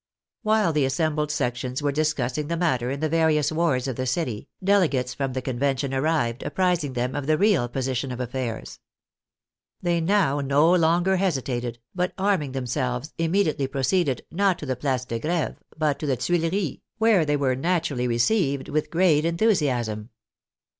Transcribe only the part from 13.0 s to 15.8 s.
immediately proceeded, not to the Place de Greve,